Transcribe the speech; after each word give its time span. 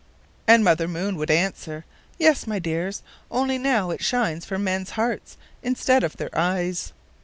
And 0.47 0.63
Mother 0.63 0.87
Moon 0.87 1.15
would 1.17 1.29
answer: 1.29 1.85
"Yes, 2.17 2.47
my 2.47 2.57
dears, 2.57 3.03
only 3.29 3.59
now 3.59 3.91
it 3.91 4.03
shines 4.03 4.45
for 4.45 4.57
men's 4.57 4.89
hearts 4.97 5.37
instead 5.61 6.03
of 6.03 6.17
their 6.17 6.35
eyes." 6.35 6.91